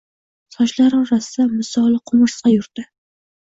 [0.55, 2.89] Sochlari orasida misoli qumursqa yurdi.